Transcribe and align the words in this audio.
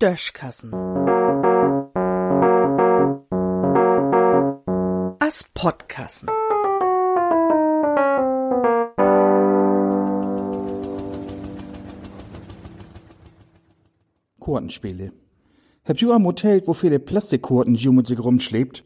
Döschkassen. 0.00 0.72
As 5.20 5.44
Podkassen. 5.54 6.28
Kortenspiele. 14.38 15.12
Habt 15.84 16.02
ihr 16.02 16.10
am 16.10 16.24
Hotel, 16.24 16.62
wo 16.66 16.72
viele 16.72 16.98
Plastikkorten 16.98 17.74
ju 17.74 18.04
sich 18.04 18.18
rumschlebt? 18.18 18.84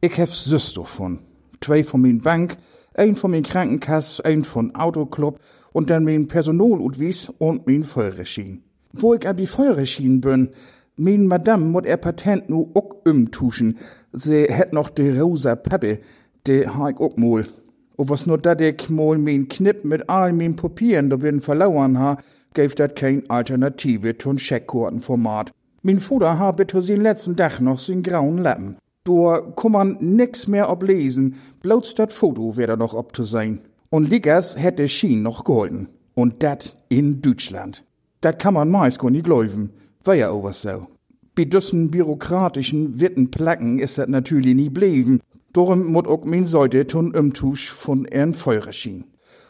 Ich 0.00 0.18
hab's 0.18 0.44
süß 0.44 0.74
davon. 0.74 1.20
Zwei 1.60 1.84
von 1.84 2.00
min 2.02 2.20
Bank, 2.20 2.58
ein 2.94 3.14
von 3.14 3.30
min 3.30 3.42
Krankenkass, 3.42 4.20
ein 4.20 4.44
von 4.44 4.74
Autoclub 4.74 5.40
und 5.72 5.90
dann 5.90 6.04
min 6.04 6.28
Personalutwies 6.28 7.30
und 7.38 7.66
min 7.66 7.84
Feuerreschien. 7.84 8.71
Wo 8.92 9.14
ich 9.14 9.26
ab 9.26 9.36
die 9.36 9.46
Feuerreschien 9.46 10.20
bin, 10.20 10.50
min 10.96 11.26
Madame 11.26 11.64
mut 11.64 11.86
er 11.86 11.96
Patent 11.96 12.48
nu 12.48 12.66
ook 12.74 12.96
umtuschen. 13.06 13.78
Se 14.12 14.46
het 14.50 14.72
noch 14.72 14.90
de 14.90 15.18
rosa 15.18 15.54
Pappe, 15.54 15.98
de 16.46 16.66
ha 16.66 16.88
ich 16.90 17.00
ook 17.00 17.16
mol. 17.16 17.46
Und 17.96 18.10
was 18.10 18.26
nur 18.26 18.38
dat 18.38 18.60
ich 18.60 18.90
mol 18.90 19.18
min 19.18 19.48
Knipp 19.48 19.84
mit 19.84 20.08
all 20.08 20.32
min 20.32 20.56
Papieren 20.56 21.10
da 21.10 21.16
bin 21.16 21.40
verlauern 21.40 21.98
ha, 21.98 22.18
gäf 22.54 22.74
dat 22.74 22.96
kein 22.96 23.28
Alternative 23.30 24.18
tun 24.18 24.38
Scheckkortenformat. 24.38 25.52
Min 25.82 26.00
Vater 26.00 26.38
ha 26.38 26.52
bitte 26.52 26.82
sin 26.82 27.00
letzten 27.00 27.36
Dach 27.36 27.60
noch 27.60 27.78
sin 27.78 28.02
grauen 28.02 28.38
Lappen. 28.38 28.76
Da 29.04 29.40
kann 29.56 29.72
man 29.72 29.96
nix 30.00 30.46
mehr 30.46 30.70
oblesen, 30.70 31.36
bloß 31.60 31.94
dat 31.94 32.12
Foto 32.12 32.56
wär 32.56 32.66
da 32.66 32.76
noch 32.76 32.94
ob 32.94 33.16
zu 33.16 33.24
sein. 33.24 33.60
Und 33.90 34.08
Liggers 34.08 34.56
hätte 34.56 34.88
Schien 34.88 35.22
noch 35.22 35.44
geholfen. 35.44 35.88
Und 36.14 36.42
dat 36.42 36.76
in 36.88 37.20
Deutschland. 37.20 37.84
Dat 38.22 38.38
kann 38.38 38.54
man 38.54 38.70
meist 38.70 39.00
gar 39.00 39.10
nicht 39.10 39.24
glauben. 39.24 39.70
War 40.04 40.14
ja 40.14 40.30
auch 40.30 40.44
was 40.44 40.62
so. 40.62 40.86
Bei 41.34 41.44
düssen 41.44 41.90
bürokratischen 41.90 43.00
witten 43.00 43.30
Placken 43.30 43.78
ist 43.78 43.98
dat 43.98 44.08
natürlich 44.08 44.54
nie 44.54 44.70
blieben. 44.70 45.20
Darum 45.52 45.92
mut 45.92 46.06
auch 46.06 46.24
min 46.24 46.46
Seite 46.46 46.86
tun 46.86 47.14
Umtusch 47.14 47.70
von 47.70 48.04
ihren 48.04 48.34
Feuerreschien. 48.34 49.04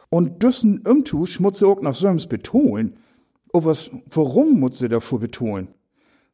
Und 0.08 0.42
düssen 0.42 0.86
Umtusch 0.86 1.38
mut 1.38 1.56
sie 1.56 1.66
auch 1.66 1.82
noch 1.82 1.94
söms 1.94 2.26
betonen. 2.26 2.96
O 3.52 3.62
was, 3.64 3.90
warum 4.10 4.58
mut 4.58 4.78
sie 4.78 4.88
davor 4.88 5.20
betonen? 5.20 5.68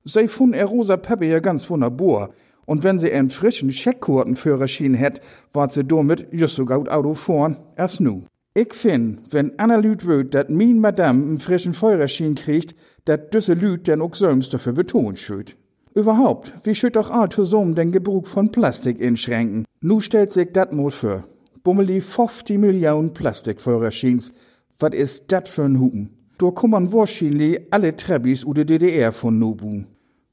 Sei 0.04 0.28
fun 0.28 0.52
er 0.52 0.66
rosa 0.66 0.96
Peppe 0.96 1.26
ja 1.26 1.40
ganz 1.40 1.68
wunderbar. 1.68 2.30
Und 2.66 2.84
wenn 2.84 3.00
sie 3.00 3.10
einen 3.10 3.30
frischen 3.30 3.72
Scheckkurtenführerschein 3.72 4.94
hätt, 4.94 5.20
wart 5.52 5.72
sie 5.72 5.84
damit 5.84 6.28
just 6.30 6.54
so 6.54 6.64
gut 6.64 6.88
Auto 6.88 7.14
fahren, 7.14 7.56
als 7.74 7.98
nu. 7.98 8.22
Ich 8.60 8.74
find, 8.74 9.20
wenn 9.30 9.56
Anna 9.56 9.76
Lüt 9.76 10.04
wöt, 10.04 10.34
dat 10.34 10.50
min 10.50 10.80
Madame 10.80 11.22
einen 11.22 11.38
frischen 11.38 11.74
Feuerschein 11.74 12.34
kriegt, 12.34 12.74
dat 13.04 13.32
düsse 13.32 13.54
Lüt 13.54 13.86
denn 13.86 14.00
auch 14.00 14.16
söms 14.16 14.48
dafür 14.48 14.72
betonen 14.72 15.16
schüt. 15.16 15.54
Überhaupt, 15.94 16.54
wie 16.64 16.74
schüt 16.74 16.96
doch 16.96 17.12
all 17.12 17.28
zusammen 17.28 17.76
den 17.76 17.92
Gebrauch 17.92 18.26
von 18.26 18.50
Plastik 18.50 18.98
inschränken? 18.98 19.64
Nu 19.80 20.00
stellt 20.00 20.32
sich 20.32 20.50
dat 20.52 20.72
mal 20.72 20.90
vor. 20.90 21.22
Bummeli 21.62 22.00
50 22.00 22.58
Millionen 22.58 23.14
Plastikfeuerscheins. 23.14 24.32
Wat 24.80 24.92
is 24.92 25.22
dat 25.28 25.46
für 25.46 25.62
ein 25.62 25.78
Hupen? 25.78 26.10
Da 26.38 26.50
man 26.66 26.92
wahrscheinlich 26.92 27.60
alle 27.70 27.96
Trebbis 27.96 28.44
u 28.44 28.54
de 28.54 28.64
DDR 28.64 29.12
von 29.12 29.38
Nobu. 29.38 29.84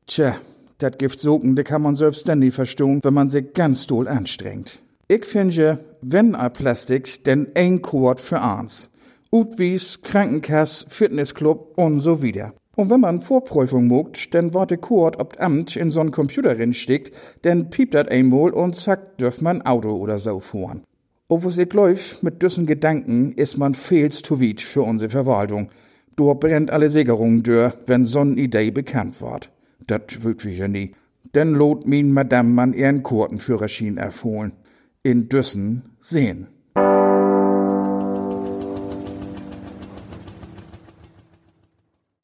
Tja, 0.08 0.38
dat 0.80 0.98
Gift 0.98 1.20
sogen, 1.20 1.56
de 1.56 1.64
kann 1.64 1.84
man 1.84 1.96
selbst 1.96 2.28
dann 2.28 2.40
nie 2.40 2.50
verstehen, 2.50 3.02
wenn 3.04 3.14
man 3.14 3.30
sich 3.30 3.54
ganz 3.54 3.86
doll 3.86 4.08
anstrengt. 4.08 4.80
Ich 5.08 5.26
finde, 5.26 5.78
wenn 6.08 6.36
a 6.36 6.50
Plastik, 6.50 7.24
denn 7.24 7.48
ein 7.56 7.82
Quart 7.82 8.22
für 8.22 8.40
eins. 8.42 8.92
Utwies, 9.32 10.02
Krankenkass, 10.04 10.86
Fitnessclub 10.88 11.74
und 11.78 12.02
so 12.02 12.22
wieder. 12.22 12.54
Und 12.76 12.90
wenn 12.90 13.00
man 13.00 13.22
Vorprüfung 13.22 13.88
mogt, 13.88 14.34
denn 14.34 14.54
wart 14.54 14.70
de 14.70 14.78
Quart 14.78 15.20
ob 15.20 15.40
Amt 15.40 15.76
in 15.76 15.90
so'n 15.90 16.12
Computer 16.12 16.56
steckt, 16.74 17.12
denn 17.44 17.70
piept 17.70 17.96
dat 17.96 18.12
einmal 18.12 18.52
und 18.52 18.76
zack, 18.76 19.18
dürft 19.18 19.42
man 19.42 19.64
Auto 19.64 19.96
oder 19.96 20.20
so 20.20 20.40
fahren. 20.40 20.84
Was 21.28 21.58
ich 21.58 21.74
läuft, 21.74 22.22
mit 22.22 22.42
düssen 22.44 22.68
Gedanken 22.68 23.32
ist 23.32 23.58
man 23.58 23.74
fehlst 23.74 24.28
zu 24.28 24.40
weit 24.40 24.62
für 24.62 24.84
unsere 24.84 25.10
Verwaltung. 25.10 25.70
Dort 26.18 26.42
brennt 26.42 26.70
alle 26.70 26.92
Sicherung 26.92 27.42
dör, 27.42 27.74
wenn 27.88 28.06
so'n 28.06 28.38
Idee 28.38 28.70
bekannt 28.70 29.22
ward. 29.22 29.50
Dat 29.88 30.24
würd 30.24 30.46
wir 30.46 30.54
ja 30.54 30.68
nie. 30.68 30.92
Denn 31.34 31.54
lot 31.54 31.88
min 31.88 32.14
Madame 32.14 32.50
man 32.50 32.74
ihren 32.74 33.02
Kurtenführerschein 33.02 33.98
erfohlen. 33.98 34.54
In 35.06 35.30
Düssen 35.30 35.98
sehen. 36.00 36.55